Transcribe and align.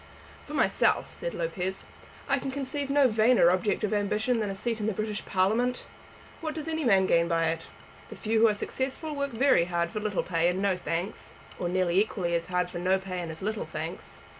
"For 0.45 0.55
myself," 0.55 1.13
said 1.13 1.35
Lopez, 1.35 1.85
"I 2.27 2.39
can 2.39 2.49
conceive 2.49 2.89
no 2.89 3.07
vainer 3.07 3.51
object 3.51 3.83
of 3.83 3.93
ambition 3.93 4.39
than 4.39 4.49
a 4.49 4.55
seat 4.55 4.79
in 4.79 4.87
the 4.87 4.93
British 4.95 5.23
Parliament. 5.27 5.85
What 6.39 6.55
does 6.55 6.67
any 6.67 6.83
man 6.83 7.05
gain 7.05 7.27
by 7.27 7.49
it? 7.49 7.67
The 8.09 8.15
few 8.15 8.39
who 8.39 8.47
are 8.47 8.55
successful 8.55 9.15
work 9.15 9.29
very 9.29 9.65
hard 9.65 9.91
for 9.91 9.99
little 9.99 10.23
pay 10.23 10.47
and 10.47 10.59
no 10.59 10.75
thanks, 10.75 11.35
or 11.59 11.69
nearly 11.69 11.99
equally 12.01 12.35
hard 12.39 12.71
for 12.71 12.79
no 12.79 12.97
pay 12.97 13.19
and 13.19 13.31
as 13.31 13.43
little 13.43 13.67
thanks. 13.67 14.21